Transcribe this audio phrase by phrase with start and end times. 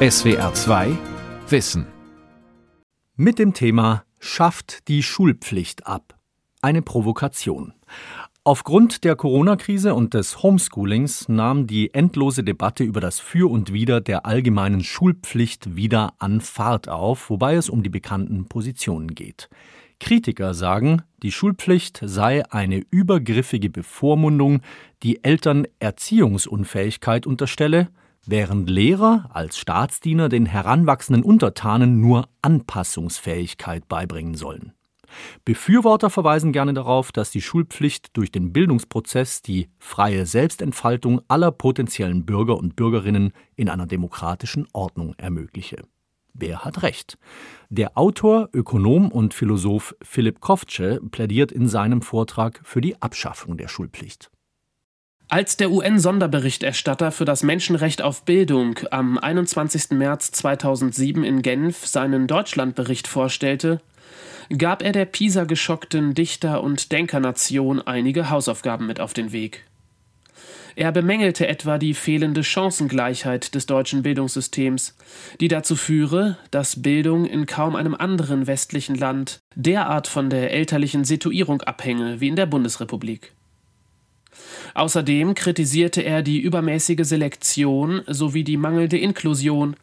[0.00, 0.96] SWR 2
[1.48, 1.84] Wissen.
[3.16, 6.16] Mit dem Thema Schafft die Schulpflicht ab.
[6.62, 7.72] Eine Provokation.
[8.44, 14.00] Aufgrund der Corona-Krise und des Homeschoolings nahm die endlose Debatte über das Für und Wider
[14.00, 19.48] der allgemeinen Schulpflicht wieder an Fahrt auf, wobei es um die bekannten Positionen geht.
[19.98, 24.60] Kritiker sagen, die Schulpflicht sei eine übergriffige Bevormundung,
[25.02, 27.88] die Eltern Erziehungsunfähigkeit unterstelle,
[28.28, 34.72] während Lehrer als Staatsdiener den heranwachsenden Untertanen nur Anpassungsfähigkeit beibringen sollen.
[35.46, 42.26] Befürworter verweisen gerne darauf, dass die Schulpflicht durch den Bildungsprozess die freie Selbstentfaltung aller potenziellen
[42.26, 45.82] Bürger und Bürgerinnen in einer demokratischen Ordnung ermögliche.
[46.34, 47.18] Wer hat recht?
[47.70, 53.68] Der Autor, Ökonom und Philosoph Philipp Kovce plädiert in seinem Vortrag für die Abschaffung der
[53.68, 54.30] Schulpflicht.
[55.30, 59.90] Als der UN-Sonderberichterstatter für das Menschenrecht auf Bildung am 21.
[59.90, 63.82] März 2007 in Genf seinen Deutschlandbericht vorstellte,
[64.56, 69.64] gab er der Pisa-geschockten Dichter- und Denkernation einige Hausaufgaben mit auf den Weg.
[70.76, 74.96] Er bemängelte etwa die fehlende Chancengleichheit des deutschen Bildungssystems,
[75.40, 81.04] die dazu führe, dass Bildung in kaum einem anderen westlichen Land derart von der elterlichen
[81.04, 83.34] Situierung abhänge wie in der Bundesrepublik.
[84.74, 89.76] Außerdem kritisierte er die übermäßige Selektion sowie die mangelnde Inklusion,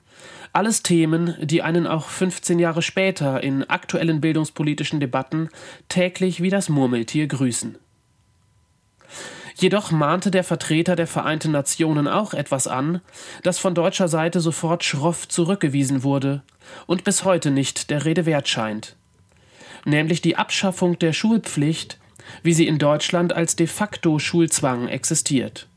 [0.53, 5.49] alles Themen, die einen auch 15 Jahre später in aktuellen bildungspolitischen Debatten
[5.89, 7.77] täglich wie das Murmeltier grüßen.
[9.57, 13.01] Jedoch mahnte der Vertreter der Vereinten Nationen auch etwas an,
[13.43, 16.41] das von deutscher Seite sofort schroff zurückgewiesen wurde
[16.87, 18.95] und bis heute nicht der Rede wert scheint,
[19.85, 21.99] nämlich die Abschaffung der Schulpflicht
[22.43, 25.67] wie sie in Deutschland als de facto Schulzwang existiert.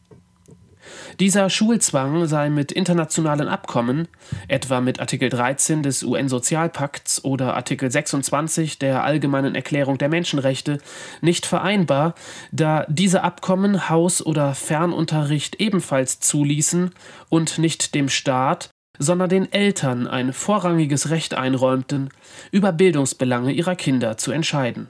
[1.20, 4.08] Dieser Schulzwang sei mit internationalen Abkommen,
[4.46, 10.78] etwa mit Artikel 13 des UN-Sozialpakts oder Artikel 26 der Allgemeinen Erklärung der Menschenrechte,
[11.20, 12.14] nicht vereinbar,
[12.52, 16.90] da diese Abkommen Haus- oder Fernunterricht ebenfalls zuließen
[17.28, 22.10] und nicht dem Staat, sondern den Eltern ein vorrangiges Recht einräumten,
[22.50, 24.88] über Bildungsbelange ihrer Kinder zu entscheiden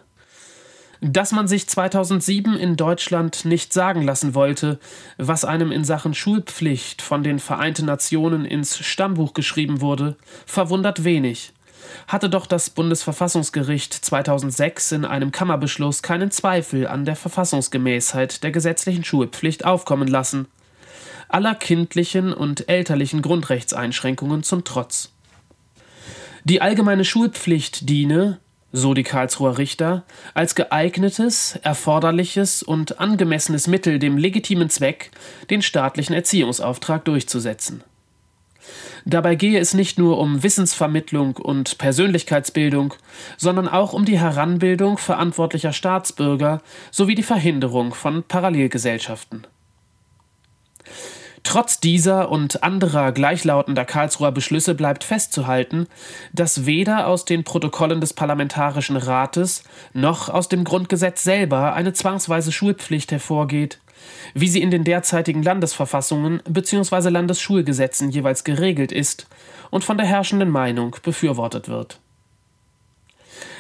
[1.01, 4.79] dass man sich 2007 in Deutschland nicht sagen lassen wollte,
[5.17, 10.17] was einem in Sachen Schulpflicht von den Vereinten Nationen ins Stammbuch geschrieben wurde,
[10.47, 11.53] verwundert wenig.
[12.07, 19.05] Hatte doch das Bundesverfassungsgericht 2006 in einem Kammerbeschluss keinen Zweifel an der Verfassungsgemäßheit der gesetzlichen
[19.05, 20.49] Schulpflicht aufkommen lassen.
[21.29, 25.13] Aller kindlichen und elterlichen Grundrechtseinschränkungen zum Trotz.
[26.45, 28.41] Die allgemeine Schulpflicht diene,
[28.73, 35.11] so die Karlsruher Richter, als geeignetes, erforderliches und angemessenes Mittel dem legitimen Zweck,
[35.51, 37.83] den staatlichen Erziehungsauftrag durchzusetzen.
[39.05, 42.95] Dabei gehe es nicht nur um Wissensvermittlung und Persönlichkeitsbildung,
[43.39, 49.47] sondern auch um die Heranbildung verantwortlicher Staatsbürger sowie die Verhinderung von Parallelgesellschaften.
[51.43, 55.87] Trotz dieser und anderer gleichlautender Karlsruher Beschlüsse bleibt festzuhalten,
[56.33, 59.63] dass weder aus den Protokollen des Parlamentarischen Rates
[59.93, 63.79] noch aus dem Grundgesetz selber eine zwangsweise Schulpflicht hervorgeht,
[64.35, 67.09] wie sie in den derzeitigen Landesverfassungen bzw.
[67.09, 69.27] Landesschulgesetzen jeweils geregelt ist
[69.71, 72.01] und von der herrschenden Meinung befürwortet wird.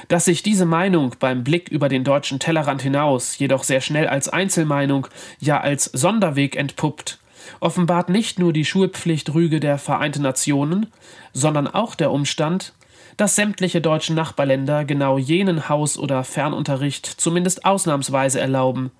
[0.09, 4.28] Dass sich diese Meinung beim Blick über den deutschen Tellerrand hinaus jedoch sehr schnell als
[4.28, 5.06] Einzelmeinung,
[5.39, 7.19] ja als Sonderweg entpuppt,
[7.60, 10.87] offenbart nicht nur die Schulpflichtrüge der Vereinten Nationen,
[11.32, 12.72] sondern auch der Umstand,
[13.16, 18.91] dass sämtliche deutschen Nachbarländer genau jenen Haus- oder Fernunterricht zumindest ausnahmsweise erlauben,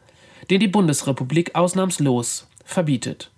[0.51, 3.31] den die Bundesrepublik ausnahmslos verbietet.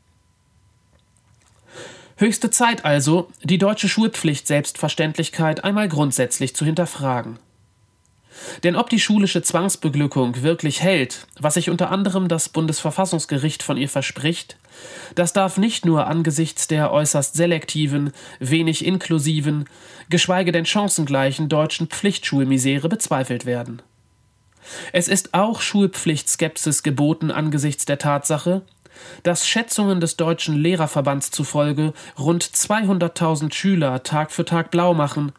[2.17, 7.39] Höchste Zeit also, die deutsche Schulpflicht Selbstverständlichkeit einmal grundsätzlich zu hinterfragen.
[8.63, 13.89] Denn ob die schulische Zwangsbeglückung wirklich hält, was sich unter anderem das Bundesverfassungsgericht von ihr
[13.89, 14.57] verspricht,
[15.15, 19.67] das darf nicht nur angesichts der äußerst selektiven, wenig inklusiven,
[20.09, 23.83] geschweige denn chancengleichen deutschen Pflichtschulmisere bezweifelt werden.
[24.93, 28.63] Es ist auch Schulpflichtskepsis geboten angesichts der Tatsache,
[29.23, 35.33] dass Schätzungen des Deutschen Lehrerverbands zufolge rund 200.000 Schüler Tag für Tag blau machen,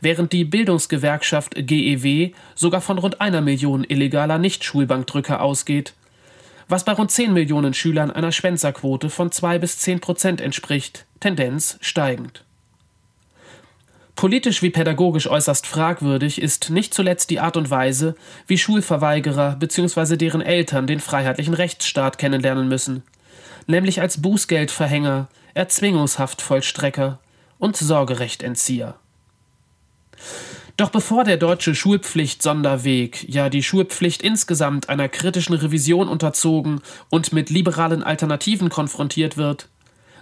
[0.00, 5.94] während die Bildungsgewerkschaft GEW sogar von rund einer Million illegaler Nichtschulbankdrücker ausgeht,
[6.68, 11.78] was bei rund 10 Millionen Schülern einer Schwänzerquote von 2 bis 10 Prozent entspricht, Tendenz
[11.80, 12.44] steigend.
[14.18, 18.16] Politisch wie pädagogisch äußerst fragwürdig ist nicht zuletzt die Art und Weise,
[18.48, 20.16] wie Schulverweigerer bzw.
[20.16, 23.04] deren Eltern den freiheitlichen Rechtsstaat kennenlernen müssen,
[23.68, 27.20] nämlich als Bußgeldverhänger, Erzwingungshaftvollstrecker
[27.58, 28.96] und Sorgerechtentzieher.
[30.76, 36.80] Doch bevor der deutsche Schulpflicht-Sonderweg, ja die Schulpflicht insgesamt einer kritischen Revision unterzogen
[37.10, 39.68] und mit liberalen Alternativen konfrontiert wird,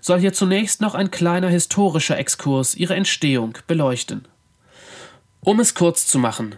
[0.00, 4.26] soll hier zunächst noch ein kleiner historischer Exkurs ihre Entstehung beleuchten.
[5.40, 6.56] Um es kurz zu machen,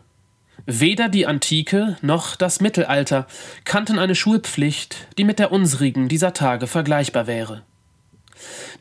[0.70, 3.26] Weder die Antike noch das Mittelalter
[3.64, 7.62] kannten eine Schulpflicht, die mit der unsrigen dieser Tage vergleichbar wäre.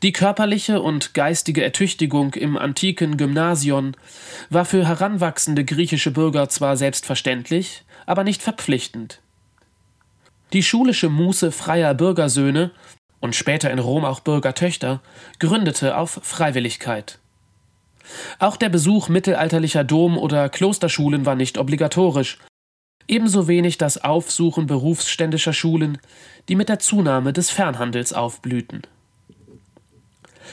[0.02, 3.96] Die körperliche und geistige Ertüchtigung im antiken Gymnasion
[4.50, 9.20] war für heranwachsende griechische Bürger zwar selbstverständlich, aber nicht verpflichtend.
[10.52, 12.70] Die schulische Muße freier Bürgersöhne
[13.20, 15.02] und später in Rom auch Bürgertöchter
[15.38, 17.18] gründete auf Freiwilligkeit.
[18.38, 22.38] Auch der Besuch mittelalterlicher Dom- oder Klosterschulen war nicht obligatorisch,
[23.06, 25.98] ebenso wenig das Aufsuchen berufsständischer Schulen,
[26.48, 28.82] die mit der Zunahme des Fernhandels aufblühten.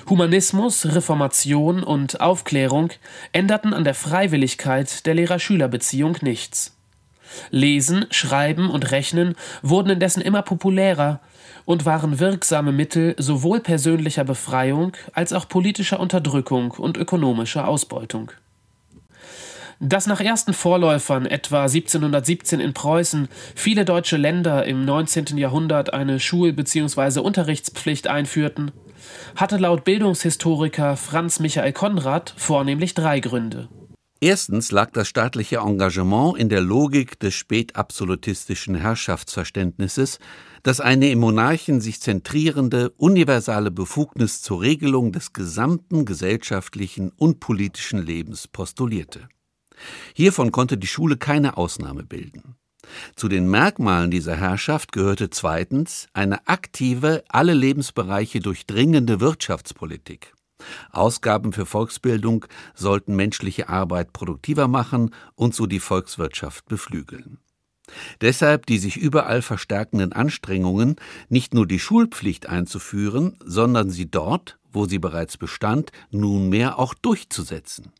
[0.09, 2.89] Humanismus, Reformation und Aufklärung
[3.31, 6.77] änderten an der Freiwilligkeit der Lehrer-Schüler-Beziehung nichts.
[7.50, 11.19] Lesen, Schreiben und Rechnen wurden indessen immer populärer
[11.65, 18.31] und waren wirksame Mittel sowohl persönlicher Befreiung als auch politischer Unterdrückung und ökonomischer Ausbeutung.
[19.80, 25.38] Dass nach ersten Vorläufern etwa 1717 in Preußen viele deutsche Länder im 19.
[25.38, 27.19] Jahrhundert eine Schul- bzw.
[27.19, 28.72] Unterrichtspflicht einführten,
[29.36, 33.68] hatte laut Bildungshistoriker Franz Michael Konrad vornehmlich drei Gründe.
[34.22, 40.19] Erstens lag das staatliche Engagement in der Logik des spätabsolutistischen Herrschaftsverständnisses,
[40.63, 48.04] das eine im Monarchen sich zentrierende, universale Befugnis zur Regelung des gesamten gesellschaftlichen und politischen
[48.04, 49.27] Lebens postulierte.
[50.13, 52.56] Hiervon konnte die Schule keine Ausnahme bilden.
[53.16, 60.33] Zu den Merkmalen dieser Herrschaft gehörte zweitens eine aktive, alle Lebensbereiche durchdringende Wirtschaftspolitik.
[60.92, 67.39] Ausgaben für Volksbildung sollten menschliche Arbeit produktiver machen und so die Volkswirtschaft beflügeln.
[68.22, 70.95] Deshalb die sich überall verstärkenden Anstrengungen,
[71.30, 77.92] nicht nur die Schulpflicht einzuführen, sondern sie dort, wo sie bereits bestand, nunmehr auch durchzusetzen.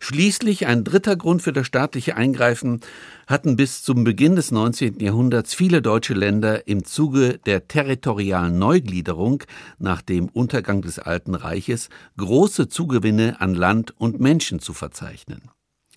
[0.00, 2.80] Schließlich ein dritter Grund für das staatliche Eingreifen
[3.26, 5.00] hatten bis zum Beginn des 19.
[5.00, 9.42] Jahrhunderts viele deutsche Länder im Zuge der territorialen Neugliederung
[9.78, 11.88] nach dem Untergang des Alten Reiches
[12.18, 15.50] große Zugewinne an Land und Menschen zu verzeichnen.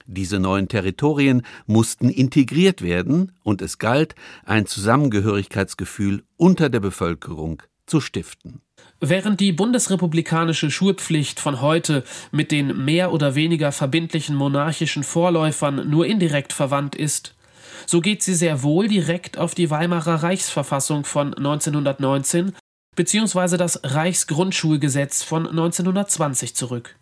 [0.08, 8.02] Diese neuen Territorien mussten integriert werden und es galt, ein Zusammengehörigkeitsgefühl unter der Bevölkerung zu
[8.02, 8.62] stiften.
[9.02, 16.06] Während die bundesrepublikanische Schulpflicht von heute mit den mehr oder weniger verbindlichen monarchischen Vorläufern nur
[16.06, 17.36] indirekt verwandt ist,
[17.86, 22.54] so geht sie sehr wohl direkt auf die Weimarer Reichsverfassung von 1919
[22.96, 23.58] bzw.
[23.58, 26.96] das Reichsgrundschulgesetz von 1920 zurück.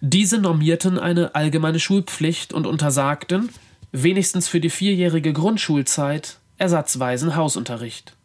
[0.00, 3.50] Diese normierten eine allgemeine Schulpflicht und untersagten,
[3.92, 8.17] wenigstens für die vierjährige Grundschulzeit, ersatzweisen Hausunterricht.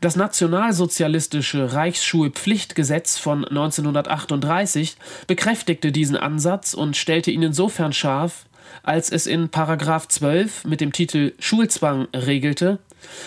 [0.00, 8.46] Das nationalsozialistische Reichsschulpflichtgesetz von 1938 bekräftigte diesen Ansatz und stellte ihn insofern scharf,
[8.82, 12.78] als es in Paragraph 12 mit dem Titel Schulzwang regelte,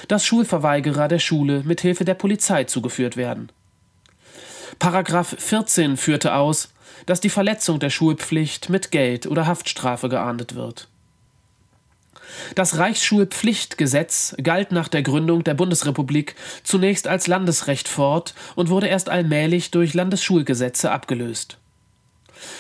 [0.08, 3.52] dass Schulverweigerer der Schule mit Hilfe der Polizei zugeführt werden.
[4.80, 6.74] Paragraph 14 führte aus,
[7.06, 10.88] dass die Verletzung der Schulpflicht mit Geld oder Haftstrafe geahndet wird.
[12.56, 19.10] Das Reichsschulpflichtgesetz galt nach der Gründung der Bundesrepublik zunächst als Landesrecht fort und wurde erst
[19.10, 21.58] allmählich durch Landesschulgesetze abgelöst.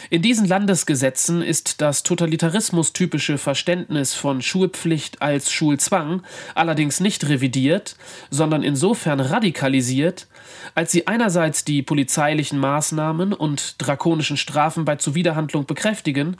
[0.09, 6.23] In diesen Landesgesetzen ist das totalitarismus-typische Verständnis von Schulpflicht als Schulzwang
[6.55, 7.95] allerdings nicht revidiert,
[8.29, 10.27] sondern insofern radikalisiert,
[10.75, 16.37] als sie einerseits die polizeilichen Maßnahmen und drakonischen Strafen bei Zuwiderhandlung bekräftigen,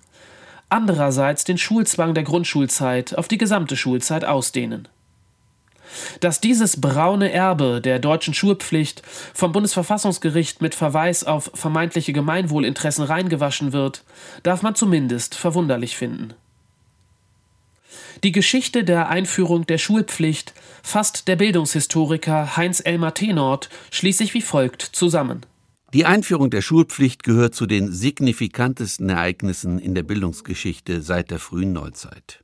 [0.73, 4.87] andererseits den Schulzwang der Grundschulzeit auf die gesamte Schulzeit ausdehnen.
[6.19, 9.03] Dass dieses braune Erbe der deutschen Schulpflicht
[9.35, 14.03] vom Bundesverfassungsgericht mit Verweis auf vermeintliche Gemeinwohlinteressen reingewaschen wird,
[14.41, 16.33] darf man zumindest verwunderlich finden.
[18.23, 24.81] Die Geschichte der Einführung der Schulpflicht fasst der Bildungshistoriker Heinz Elmar Tenort schließlich wie folgt
[24.81, 25.45] zusammen.
[25.93, 31.71] Die Einführung der Schulpflicht gehört zu den signifikantesten Ereignissen in der Bildungsgeschichte seit der frühen
[31.71, 32.43] Neuzeit.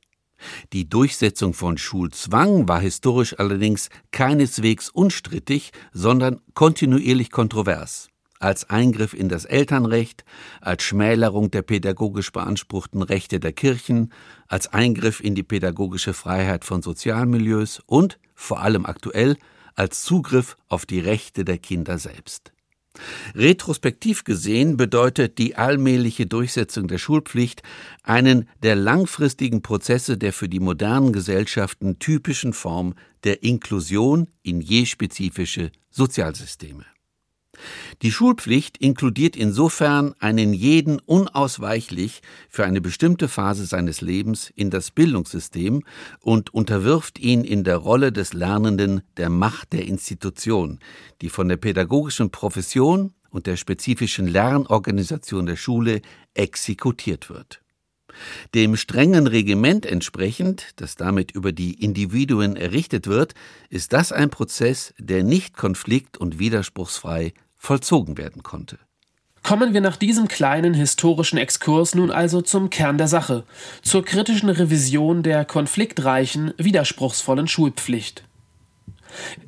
[0.72, 8.06] Die Durchsetzung von Schulzwang war historisch allerdings keineswegs unstrittig, sondern kontinuierlich kontrovers.
[8.38, 10.24] Als Eingriff in das Elternrecht,
[10.60, 14.12] als Schmälerung der pädagogisch beanspruchten Rechte der Kirchen,
[14.46, 19.36] als Eingriff in die pädagogische Freiheit von Sozialmilieus und, vor allem aktuell,
[19.74, 22.52] als Zugriff auf die Rechte der Kinder selbst.
[23.34, 27.62] Retrospektiv gesehen bedeutet die allmähliche Durchsetzung der Schulpflicht
[28.02, 34.86] einen der langfristigen Prozesse der für die modernen Gesellschaften typischen Form der Inklusion in je
[34.86, 36.84] spezifische Sozialsysteme.
[38.02, 44.90] Die Schulpflicht inkludiert insofern einen jeden unausweichlich für eine bestimmte Phase seines Lebens in das
[44.90, 45.82] Bildungssystem
[46.20, 50.78] und unterwirft ihn in der Rolle des Lernenden der Macht der Institution,
[51.20, 56.00] die von der pädagogischen Profession und der spezifischen Lernorganisation der Schule
[56.32, 57.60] exekutiert wird.
[58.54, 63.34] Dem strengen Regiment entsprechend, das damit über die Individuen errichtet wird,
[63.68, 68.78] ist das ein Prozess, der nicht konflikt- und widerspruchsfrei vollzogen werden konnte.
[69.42, 73.44] Kommen wir nach diesem kleinen historischen Exkurs nun also zum Kern der Sache,
[73.82, 78.24] zur kritischen Revision der konfliktreichen, widerspruchsvollen Schulpflicht.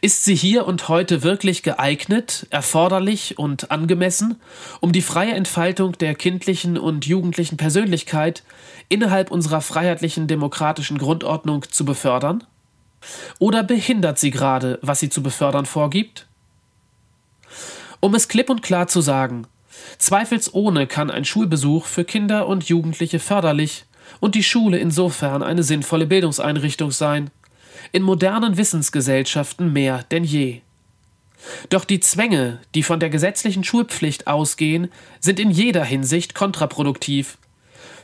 [0.01, 4.41] Ist sie hier und heute wirklich geeignet, erforderlich und angemessen,
[4.81, 8.43] um die freie Entfaltung der kindlichen und jugendlichen Persönlichkeit
[8.89, 12.45] innerhalb unserer freiheitlichen demokratischen Grundordnung zu befördern?
[13.39, 16.27] Oder behindert sie gerade, was sie zu befördern vorgibt?
[18.05, 19.47] Um es klipp und klar zu sagen,
[19.97, 23.85] zweifelsohne kann ein Schulbesuch für Kinder und Jugendliche förderlich
[24.19, 27.31] und die Schule insofern eine sinnvolle Bildungseinrichtung sein,
[27.93, 30.63] in modernen Wissensgesellschaften mehr denn je.
[31.69, 34.91] Doch die Zwänge, die von der gesetzlichen Schulpflicht ausgehen,
[35.21, 37.39] sind in jeder Hinsicht kontraproduktiv.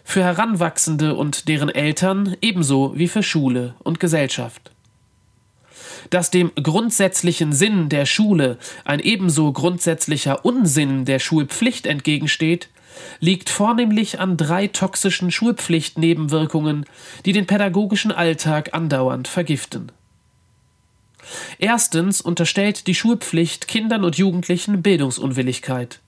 [0.04, 4.70] Für Heranwachsende und deren Eltern ebenso wie für Schule und Gesellschaft
[6.10, 12.68] dass dem grundsätzlichen Sinn der Schule ein ebenso grundsätzlicher Unsinn der Schulpflicht entgegensteht,
[13.20, 16.84] liegt vornehmlich an drei toxischen Schulpflichtnebenwirkungen,
[17.24, 19.92] die den pädagogischen Alltag andauernd vergiften.
[21.58, 26.00] Erstens unterstellt die Schulpflicht Kindern und Jugendlichen Bildungsunwilligkeit.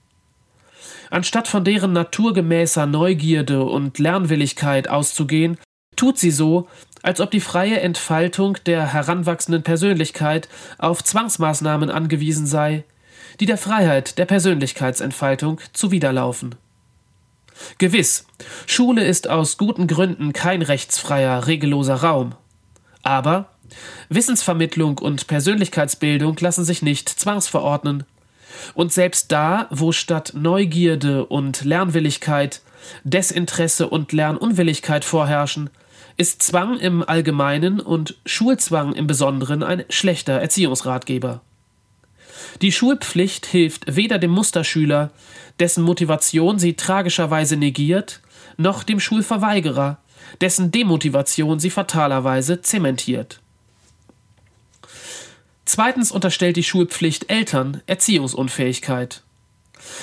[1.10, 5.58] Anstatt von deren naturgemäßer Neugierde und Lernwilligkeit auszugehen,
[6.00, 6.66] tut sie so,
[7.02, 12.84] als ob die freie Entfaltung der heranwachsenden Persönlichkeit auf Zwangsmaßnahmen angewiesen sei,
[13.38, 16.54] die der Freiheit der Persönlichkeitsentfaltung zuwiderlaufen.
[17.76, 18.24] Gewiss,
[18.66, 22.34] Schule ist aus guten Gründen kein rechtsfreier, regelloser Raum.
[23.02, 23.50] Aber
[24.08, 28.04] Wissensvermittlung und Persönlichkeitsbildung lassen sich nicht zwangsverordnen.
[28.72, 32.62] Und selbst da, wo statt Neugierde und Lernwilligkeit
[33.04, 35.68] Desinteresse und Lernunwilligkeit vorherrschen,
[36.20, 41.40] ist Zwang im Allgemeinen und Schulzwang im Besonderen ein schlechter Erziehungsratgeber.
[42.60, 45.12] Die Schulpflicht hilft weder dem Musterschüler,
[45.60, 48.20] dessen Motivation sie tragischerweise negiert,
[48.58, 49.96] noch dem Schulverweigerer,
[50.42, 53.40] dessen Demotivation sie fatalerweise zementiert.
[55.64, 59.22] Zweitens unterstellt die Schulpflicht Eltern Erziehungsunfähigkeit.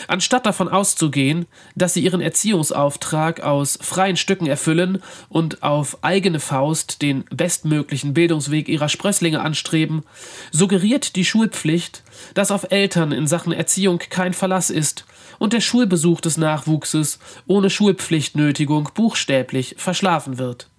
[0.07, 7.01] Anstatt davon auszugehen, dass sie ihren Erziehungsauftrag aus freien Stücken erfüllen und auf eigene Faust
[7.01, 10.03] den bestmöglichen Bildungsweg ihrer Sprösslinge anstreben,
[10.51, 12.03] suggeriert die Schulpflicht,
[12.33, 15.05] dass auf Eltern in Sachen Erziehung kein Verlass ist
[15.39, 20.69] und der Schulbesuch des Nachwuchses ohne Schulpflichtnötigung buchstäblich verschlafen wird.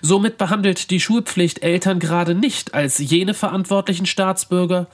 [0.00, 4.86] Somit behandelt die Schulpflicht Eltern gerade nicht als jene verantwortlichen Staatsbürger,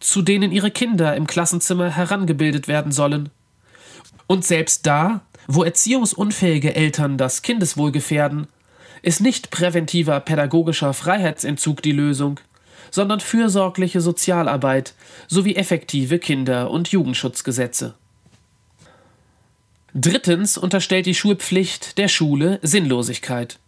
[0.00, 3.30] zu denen ihre Kinder im Klassenzimmer herangebildet werden sollen.
[4.26, 8.48] Und selbst da, wo erziehungsunfähige Eltern das Kindeswohl gefährden,
[9.02, 12.40] ist nicht präventiver pädagogischer Freiheitsentzug die Lösung,
[12.90, 14.94] sondern fürsorgliche Sozialarbeit
[15.28, 17.94] sowie effektive Kinder- und Jugendschutzgesetze.
[19.94, 23.58] Drittens unterstellt die Schulpflicht der Schule Sinnlosigkeit.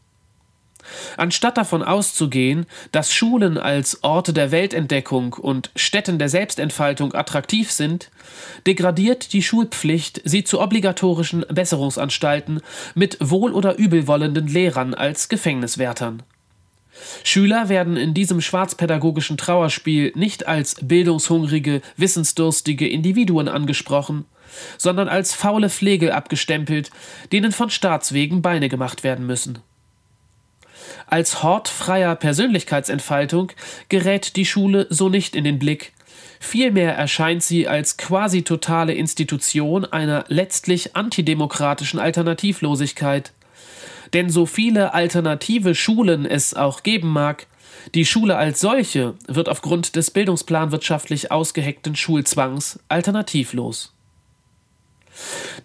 [1.16, 8.11] Anstatt davon auszugehen, dass Schulen als Orte der Weltentdeckung und Stätten der Selbstentfaltung attraktiv sind,
[8.66, 12.61] degradiert die Schulpflicht sie zu obligatorischen Besserungsanstalten
[12.95, 16.23] mit wohl- oder übelwollenden Lehrern als Gefängniswärtern.
[17.23, 24.25] Schüler werden in diesem schwarzpädagogischen Trauerspiel nicht als bildungshungrige, wissensdurstige Individuen angesprochen,
[24.78, 26.90] sondern als faule Pflege abgestempelt,
[27.33, 29.61] denen von Staatswegen Beine gemacht werden müssen.
[31.10, 33.52] Als Hort freier Persönlichkeitsentfaltung
[33.88, 35.92] gerät die Schule so nicht in den Blick.
[36.38, 43.32] Vielmehr erscheint sie als quasi totale Institution einer letztlich antidemokratischen Alternativlosigkeit.
[44.12, 47.46] Denn so viele alternative Schulen es auch geben mag,
[47.94, 53.94] die Schule als solche wird aufgrund des bildungsplanwirtschaftlich ausgeheckten Schulzwangs alternativlos.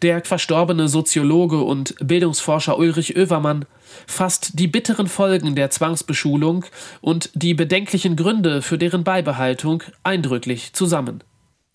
[0.02, 3.66] Der verstorbene Soziologe und Bildungsforscher Ulrich Oevermann
[4.08, 6.66] fasst die bitteren Folgen der Zwangsbeschulung
[7.02, 11.24] und die bedenklichen Gründe für deren Beibehaltung eindrücklich zusammen.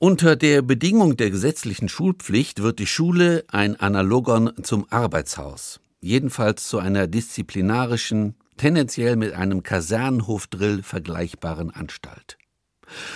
[0.01, 6.79] Unter der Bedingung der gesetzlichen Schulpflicht wird die Schule ein Analogon zum Arbeitshaus, jedenfalls zu
[6.79, 12.39] einer disziplinarischen, tendenziell mit einem Kasernenhofdrill vergleichbaren Anstalt.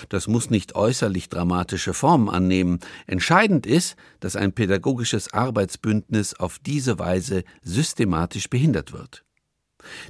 [0.09, 2.81] Das muss nicht äußerlich dramatische Formen annehmen.
[3.07, 9.25] Entscheidend ist, dass ein pädagogisches Arbeitsbündnis auf diese Weise systematisch behindert wird.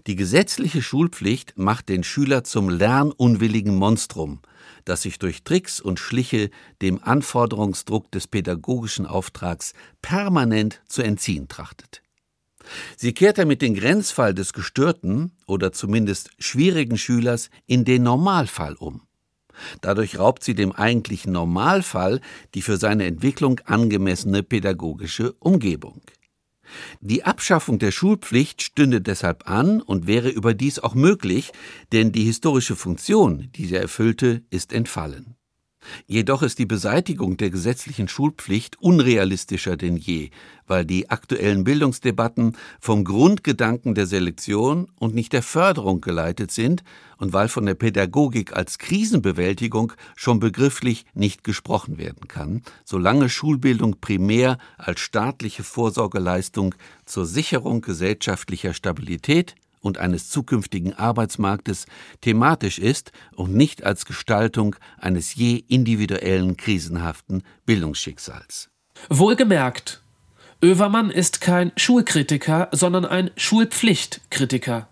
[0.07, 4.41] Die gesetzliche Schulpflicht macht den Schüler zum lernunwilligen Monstrum,
[4.85, 6.51] das sich durch Tricks und Schliche
[6.83, 12.03] dem Anforderungsdruck des pädagogischen Auftrags permanent zu entziehen trachtet.
[12.97, 19.03] Sie kehrt damit den Grenzfall des gestörten oder zumindest schwierigen Schülers in den Normalfall um.
[19.81, 22.21] Dadurch raubt sie dem eigentlichen Normalfall
[22.55, 26.01] die für seine Entwicklung angemessene pädagogische Umgebung.
[27.01, 31.53] Die Abschaffung der Schulpflicht stünde deshalb an und wäre überdies auch möglich,
[31.93, 35.37] denn die historische Funktion, die sie erfüllte, ist entfallen.
[36.07, 40.31] Jedoch ist die Beseitigung der gesetzlichen Schulpflicht unrealistischer denn je,
[40.67, 46.83] weil die aktuellen Bildungsdebatten vom Grundgedanken der Selektion und nicht der Förderung geleitet sind
[47.19, 54.01] und weil von der Pädagogik als Krisenbewältigung schon begrifflich nicht gesprochen werden kann, solange Schulbildung
[54.01, 56.75] primär als staatliche Vorsorgeleistung
[57.07, 61.85] zur Sicherung gesellschaftlicher Stabilität und eines zukünftigen Arbeitsmarktes
[62.23, 68.71] thematisch ist und nicht als Gestaltung eines je individuellen krisenhaften Bildungsschicksals.
[69.11, 70.03] Wohlgemerkt,
[70.63, 74.89] Oevermann ist kein Schulkritiker, sondern ein Schulpflichtkritiker.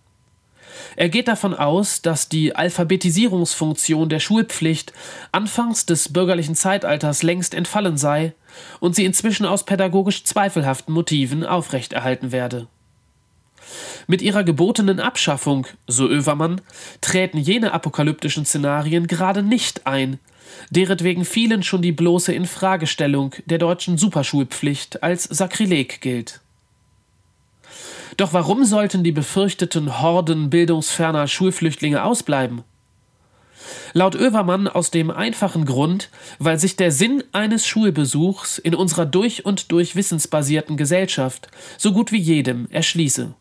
[0.96, 4.92] Er geht davon aus, dass die Alphabetisierungsfunktion der Schulpflicht
[5.32, 8.34] anfangs des bürgerlichen Zeitalters längst entfallen sei
[8.80, 12.66] und sie inzwischen aus pädagogisch zweifelhaften Motiven aufrechterhalten werde.
[14.06, 16.60] Mit ihrer gebotenen Abschaffung, so Oevermann,
[17.00, 20.18] träten jene apokalyptischen Szenarien gerade nicht ein,
[20.70, 26.40] deretwegen vielen schon die bloße Infragestellung der deutschen Superschulpflicht als Sakrileg gilt.
[28.16, 32.64] Doch warum sollten die befürchteten Horden bildungsferner Schulflüchtlinge ausbleiben?
[33.92, 39.44] Laut Oevermann aus dem einfachen Grund, weil sich der Sinn eines Schulbesuchs in unserer durch
[39.44, 43.34] und durch wissensbasierten Gesellschaft so gut wie jedem erschließe.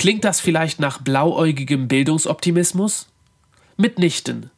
[0.00, 3.08] Klingt das vielleicht nach blauäugigem Bildungsoptimismus?
[3.76, 4.48] Mitnichten.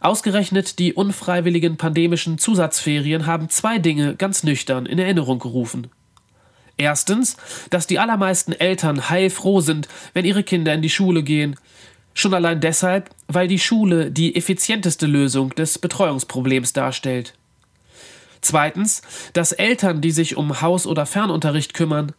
[0.00, 5.86] Ausgerechnet die unfreiwilligen pandemischen Zusatzferien haben zwei Dinge ganz nüchtern in Erinnerung gerufen.
[6.76, 7.38] Erstens,
[7.70, 11.56] dass die allermeisten Eltern heilfroh sind, wenn ihre Kinder in die Schule gehen,
[12.12, 17.32] schon allein deshalb, weil die Schule die effizienteste Lösung des Betreuungsproblems darstellt.
[18.42, 19.00] Zweitens,
[19.32, 22.12] dass Eltern, die sich um Haus- oder Fernunterricht kümmern,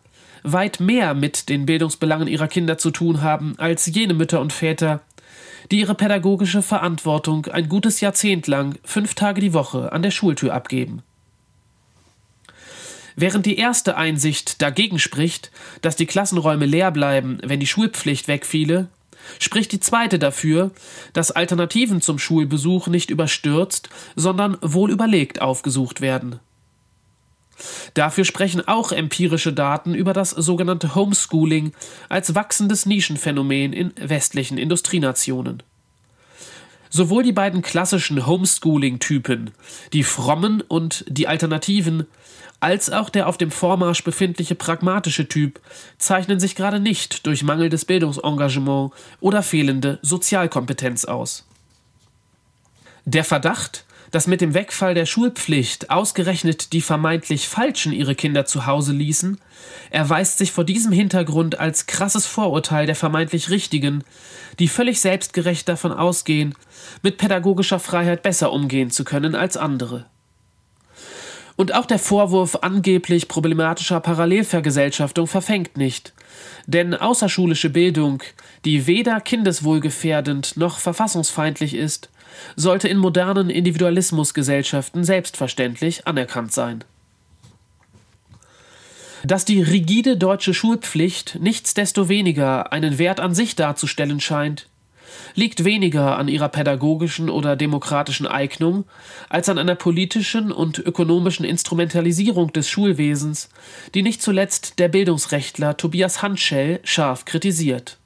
[0.43, 5.01] weit mehr mit den Bildungsbelangen ihrer Kinder zu tun haben als jene Mütter und Väter,
[5.71, 10.53] die ihre pädagogische Verantwortung ein gutes Jahrzehnt lang fünf Tage die Woche an der Schultür
[10.53, 11.03] abgeben.
[13.15, 15.51] Während die erste Einsicht dagegen spricht,
[15.81, 18.87] dass die Klassenräume leer bleiben, wenn die Schulpflicht wegfiele,
[19.39, 20.71] spricht die zweite dafür,
[21.13, 26.39] dass Alternativen zum Schulbesuch nicht überstürzt, sondern wohl überlegt aufgesucht werden.
[27.93, 31.73] Dafür sprechen auch empirische Daten über das sogenannte Homeschooling
[32.09, 35.63] als wachsendes Nischenphänomen in westlichen Industrienationen.
[36.89, 39.51] Sowohl die beiden klassischen Homeschooling-Typen,
[39.93, 42.05] die frommen und die alternativen,
[42.59, 45.59] als auch der auf dem Vormarsch befindliche pragmatische Typ
[45.97, 51.47] zeichnen sich gerade nicht durch mangelndes Bildungsengagement oder fehlende Sozialkompetenz aus.
[53.05, 58.65] Der Verdacht, dass mit dem Wegfall der Schulpflicht ausgerechnet die vermeintlich Falschen ihre Kinder zu
[58.65, 59.39] Hause ließen,
[59.89, 64.03] erweist sich vor diesem Hintergrund als krasses Vorurteil der vermeintlich Richtigen,
[64.59, 66.55] die völlig selbstgerecht davon ausgehen,
[67.01, 70.05] mit pädagogischer Freiheit besser umgehen zu können als andere.
[71.55, 76.13] Und auch der Vorwurf angeblich problematischer Parallelvergesellschaftung verfängt nicht.
[76.65, 78.23] Denn außerschulische Bildung,
[78.65, 82.09] die weder kindeswohlgefährdend noch verfassungsfeindlich ist,
[82.55, 86.83] sollte in modernen Individualismusgesellschaften selbstverständlich anerkannt sein.
[89.23, 94.67] Dass die rigide deutsche Schulpflicht nichtsdestoweniger einen Wert an sich darzustellen scheint,
[95.35, 98.85] liegt weniger an ihrer pädagogischen oder demokratischen Eignung
[99.29, 103.49] als an einer politischen und ökonomischen Instrumentalisierung des Schulwesens,
[103.93, 107.97] die nicht zuletzt der Bildungsrechtler Tobias Handschell scharf kritisiert.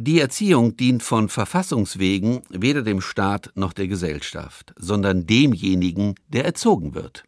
[0.00, 6.94] Die Erziehung dient von Verfassungswegen weder dem Staat noch der Gesellschaft, sondern demjenigen, der erzogen
[6.94, 7.24] wird.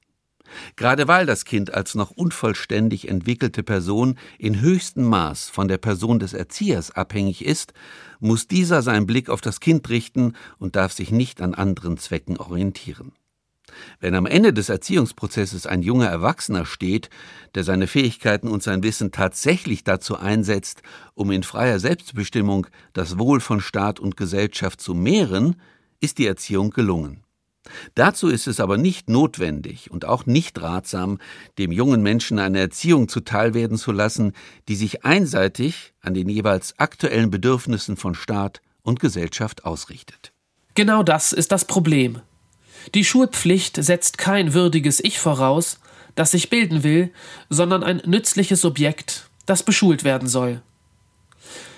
[0.77, 6.21] Gerade weil das Kind als noch unvollständig entwickelte Person in höchstem Maß von der Person
[6.21, 7.73] des Erziehers abhängig ist,
[8.21, 12.37] muss dieser seinen Blick auf das Kind richten und darf sich nicht an anderen Zwecken
[12.37, 13.11] orientieren.
[14.01, 17.11] Wenn am Ende des Erziehungsprozesses ein junger Erwachsener steht,
[17.55, 20.83] der seine Fähigkeiten und sein Wissen tatsächlich dazu einsetzt,
[21.15, 25.57] um in freier Selbstbestimmung das Wohl von Staat und Gesellschaft zu mehren,
[26.01, 27.23] ist die Erziehung gelungen.
[27.95, 31.19] Dazu ist es aber nicht notwendig und auch nicht ratsam,
[31.59, 34.33] dem jungen Menschen eine Erziehung zuteilwerden zu lassen,
[34.69, 40.33] die sich einseitig an den jeweils aktuellen Bedürfnissen von Staat und Gesellschaft ausrichtet.
[40.75, 42.21] Genau das ist das Problem.
[42.95, 45.79] Die Schulpflicht setzt kein würdiges Ich voraus,
[46.15, 47.13] das sich bilden will,
[47.49, 50.63] sondern ein nützliches Subjekt, das beschult werden soll.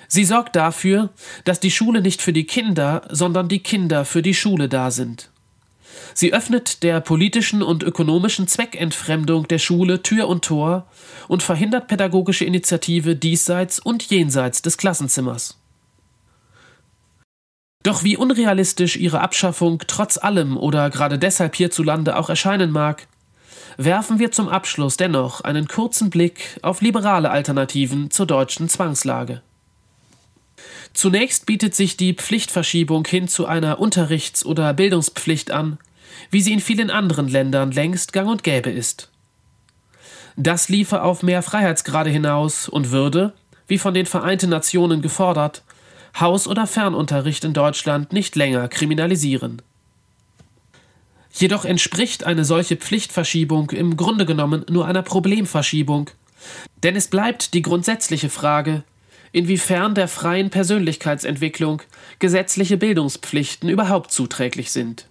[0.08, 1.10] Sie sorgt dafür,
[1.44, 5.30] dass die Schule nicht für die Kinder, sondern die Kinder für die Schule da sind.
[6.14, 10.86] Sie öffnet der politischen und ökonomischen Zweckentfremdung der Schule Tür und Tor
[11.28, 15.61] und verhindert pädagogische Initiative diesseits und jenseits des Klassenzimmers.
[17.82, 23.08] Doch wie unrealistisch ihre Abschaffung trotz allem oder gerade deshalb hierzulande auch erscheinen mag,
[23.76, 29.42] werfen wir zum Abschluss dennoch einen kurzen Blick auf liberale Alternativen zur deutschen Zwangslage.
[30.92, 35.78] Zunächst bietet sich die Pflichtverschiebung hin zu einer Unterrichts- oder Bildungspflicht an,
[36.30, 39.10] wie sie in vielen anderen Ländern längst gang und gäbe ist.
[40.36, 43.32] Das liefe auf mehr Freiheitsgrade hinaus und würde,
[43.66, 45.62] wie von den Vereinten Nationen gefordert,
[46.18, 49.62] Haus- oder Fernunterricht in Deutschland nicht länger kriminalisieren.
[51.32, 56.10] Jedoch entspricht eine solche Pflichtverschiebung im Grunde genommen nur einer Problemverschiebung,
[56.82, 58.84] denn es bleibt die grundsätzliche Frage,
[59.32, 61.80] inwiefern der freien Persönlichkeitsentwicklung
[62.18, 65.06] gesetzliche Bildungspflichten überhaupt zuträglich sind.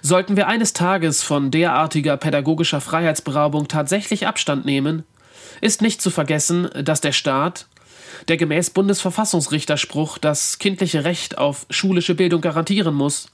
[0.00, 5.04] Sollten wir eines Tages von derartiger pädagogischer Freiheitsberaubung tatsächlich Abstand nehmen,
[5.60, 7.66] ist nicht zu vergessen, dass der Staat,
[8.28, 13.28] der gemäß Bundesverfassungsrichterspruch das kindliche Recht auf schulische Bildung garantieren muss,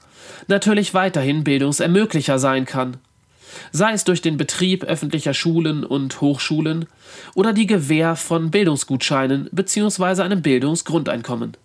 [0.47, 2.97] natürlich weiterhin Bildungsermöglicher sein kann.
[3.71, 6.87] Sei es durch den Betrieb öffentlicher Schulen und Hochschulen
[7.35, 10.23] oder die Gewähr von Bildungsgutscheinen bzw.
[10.23, 11.55] einem Bildungsgrundeinkommen.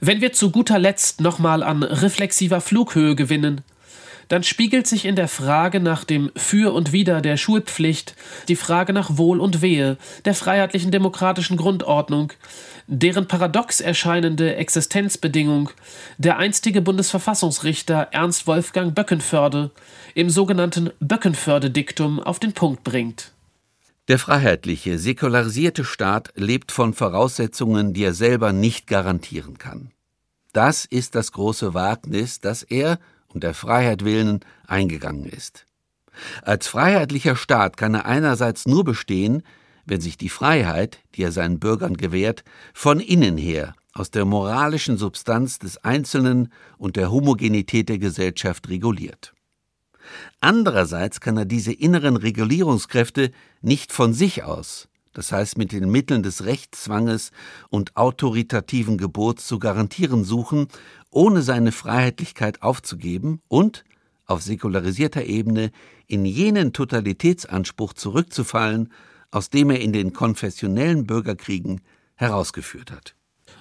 [0.00, 3.62] Wenn wir zu guter Letzt nochmal an reflexiver Flughöhe gewinnen,
[4.28, 8.14] dann spiegelt sich in der Frage nach dem Für und Wider der Schulpflicht
[8.48, 12.32] die Frage nach Wohl und Wehe der freiheitlichen demokratischen Grundordnung,
[12.86, 15.70] deren paradox erscheinende Existenzbedingung
[16.18, 19.70] der einstige Bundesverfassungsrichter Ernst Wolfgang Böckenförde
[20.14, 23.32] im sogenannten Böckenförde-Diktum auf den Punkt bringt.
[24.08, 29.90] Der freiheitliche, säkularisierte Staat lebt von Voraussetzungen, die er selber nicht garantieren kann.
[30.52, 35.66] Das ist das große Wagnis, das er, um der Freiheit willen, eingegangen ist.
[36.42, 39.42] Als freiheitlicher Staat kann er einerseits nur bestehen,
[39.84, 44.98] wenn sich die Freiheit, die er seinen Bürgern gewährt, von innen her, aus der moralischen
[44.98, 49.32] Substanz des Einzelnen und der Homogenität der Gesellschaft reguliert.
[50.40, 56.22] Andererseits kann er diese inneren Regulierungskräfte nicht von sich aus, das heißt mit den Mitteln
[56.22, 57.30] des Rechtszwanges
[57.70, 60.68] und autoritativen Gebots zu garantieren suchen,
[61.10, 63.84] ohne seine Freiheitlichkeit aufzugeben und,
[64.26, 65.70] auf säkularisierter Ebene,
[66.06, 68.92] in jenen Totalitätsanspruch zurückzufallen,
[69.30, 71.80] aus dem er in den konfessionellen Bürgerkriegen
[72.16, 73.14] herausgeführt hat.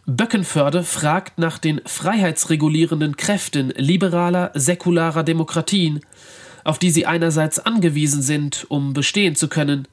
[0.05, 6.01] Böckenförde fragt nach den freiheitsregulierenden Kräften liberaler, säkularer Demokratien,
[6.65, 9.87] auf die sie einerseits angewiesen sind, um bestehen zu können,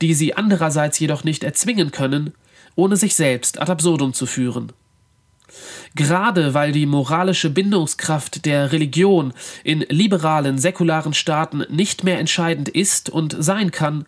[0.00, 2.34] die sie andererseits jedoch nicht erzwingen können,
[2.74, 4.72] ohne sich selbst ad absurdum zu führen.
[5.94, 9.32] Gerade weil die moralische Bindungskraft der Religion
[9.64, 14.04] in liberalen, säkularen Staaten nicht mehr entscheidend ist und sein kann,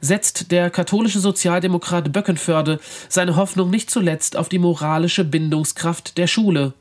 [0.00, 6.74] setzt der katholische Sozialdemokrat Böckenförde seine Hoffnung nicht zuletzt auf die moralische Bindungskraft der Schule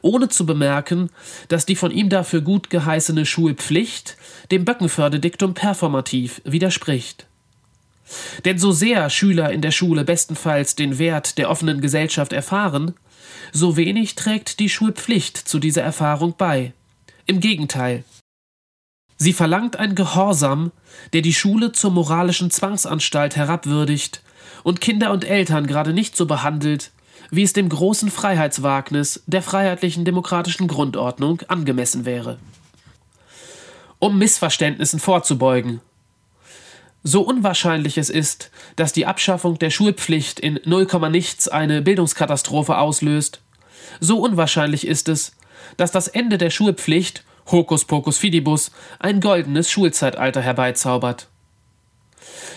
[0.00, 1.10] ohne zu bemerken,
[1.48, 4.16] dass die von ihm dafür gut geheißene Schulpflicht
[4.50, 7.26] dem Böckenförde-Diktum performativ widerspricht.
[8.44, 12.94] Denn so sehr Schüler in der Schule bestenfalls den Wert der offenen Gesellschaft erfahren,
[13.52, 16.72] so wenig trägt die Schulpflicht zu dieser Erfahrung bei.
[17.26, 18.04] Im Gegenteil.
[19.16, 20.72] Sie verlangt ein Gehorsam,
[21.12, 24.22] der die Schule zur moralischen Zwangsanstalt herabwürdigt
[24.64, 26.90] und Kinder und Eltern gerade nicht so behandelt,
[27.30, 32.38] wie es dem großen Freiheitswagnis der freiheitlichen demokratischen Grundordnung angemessen wäre.
[33.98, 35.80] Um Missverständnissen vorzubeugen.
[37.02, 43.40] So unwahrscheinlich es ist, dass die Abschaffung der Schulpflicht in 0, nichts eine Bildungskatastrophe auslöst,
[44.00, 45.36] so unwahrscheinlich ist es,
[45.76, 51.28] dass das Ende der Schulpflicht Hokuspokus Fidibus, ein goldenes Schulzeitalter herbeizaubert.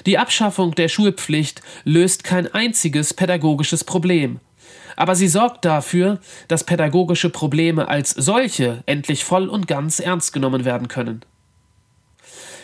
[0.05, 4.39] Die Abschaffung der Schulpflicht löst kein einziges pädagogisches Problem,
[4.95, 10.65] aber sie sorgt dafür, dass pädagogische Probleme als solche endlich voll und ganz ernst genommen
[10.65, 11.21] werden können.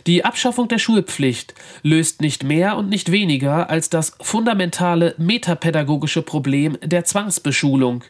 [0.07, 6.77] Die Abschaffung der Schulpflicht löst nicht mehr und nicht weniger als das fundamentale metapädagogische Problem
[6.83, 8.03] der Zwangsbeschulung.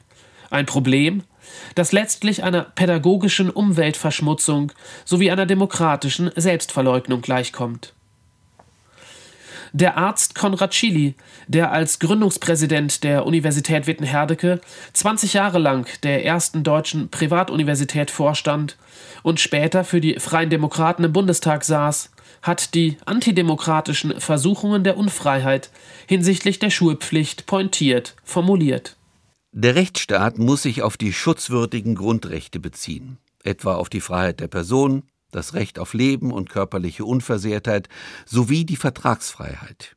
[0.50, 1.24] Ein Problem,
[1.76, 4.72] das letztlich einer pädagogischen Umweltverschmutzung
[5.06, 7.94] sowie einer demokratischen Selbstverleugnung gleichkommt.
[9.74, 11.16] Der Arzt Konrad Schily,
[11.48, 14.60] der als Gründungspräsident der Universität Witten-Herdecke
[14.92, 18.78] 20 Jahre lang der ersten deutschen Privatuniversität vorstand
[19.24, 25.70] und später für die Freien Demokraten im Bundestag saß, hat die antidemokratischen Versuchungen der Unfreiheit
[26.06, 28.98] hinsichtlich der Schulpflicht pointiert formuliert.
[29.54, 35.04] Der Rechtsstaat muss sich auf die schutzwürdigen Grundrechte beziehen, etwa auf die Freiheit der Person,
[35.32, 37.89] das Recht auf Leben und körperliche Unversehrtheit
[38.26, 39.96] sowie die Vertragsfreiheit.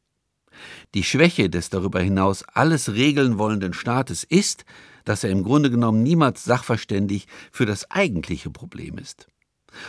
[0.95, 4.65] Die Schwäche des darüber hinaus alles regeln wollenden Staates ist,
[5.05, 9.27] dass er im Grunde genommen niemals sachverständig für das eigentliche Problem ist.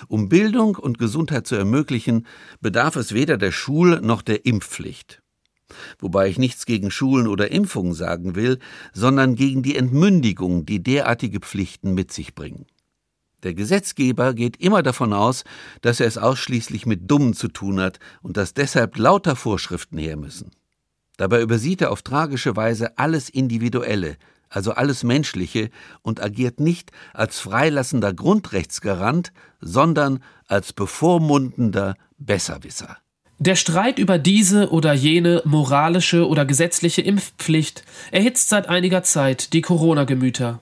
[0.08, 2.26] Um Bildung und Gesundheit zu ermöglichen,
[2.60, 5.22] bedarf es weder der Schul- noch der Impfpflicht.
[6.00, 8.60] Wobei ich nichts gegen Schulen oder Impfungen sagen will,
[8.94, 12.66] sondern gegen die Entmündigung, die derartige Pflichten mit sich bringen.
[13.46, 15.44] Der Gesetzgeber geht immer davon aus,
[15.82, 20.18] dass er es ausschließlich mit Dummen zu tun hat und dass deshalb lauter Vorschriften her
[20.18, 20.50] müssen.
[21.18, 24.18] Dabei übersieht er auf tragische Weise alles Individuelle,
[24.50, 25.70] also alles Menschliche,
[26.02, 29.32] und agiert nicht als freilassender Grundrechtsgarant,
[29.62, 32.98] sondern als bevormundender Besserwisser.
[33.38, 39.62] Der Streit über diese oder jene moralische oder gesetzliche Impfpflicht erhitzt seit einiger Zeit die
[39.62, 40.62] Corona-Gemüter.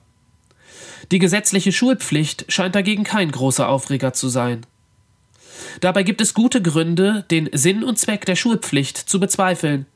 [1.10, 4.66] Die gesetzliche Schulpflicht scheint dagegen kein großer Aufreger zu sein.
[5.80, 9.86] Dabei gibt es gute Gründe, den Sinn und Zweck der Schulpflicht zu bezweifeln,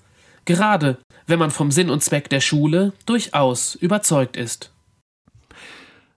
[0.44, 4.72] gerade wenn man vom Sinn und Zweck der Schule durchaus überzeugt ist.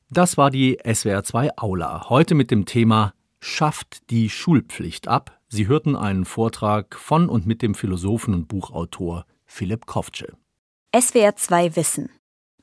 [0.10, 5.40] Das war die SWR2 Aula, heute mit dem Thema Schafft die Schulpflicht ab.
[5.48, 10.34] Sie hörten einen Vortrag von und mit dem Philosophen und Buchautor Philipp Koftsche.
[10.94, 12.10] SWR2 Wissen